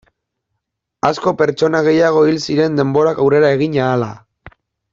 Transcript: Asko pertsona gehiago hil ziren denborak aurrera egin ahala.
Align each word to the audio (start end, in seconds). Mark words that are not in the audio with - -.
Asko 1.09 1.33
pertsona 1.41 1.81
gehiago 1.89 2.23
hil 2.31 2.39
ziren 2.47 2.81
denborak 2.81 3.23
aurrera 3.27 3.53
egin 3.59 3.77
ahala. 3.89 4.13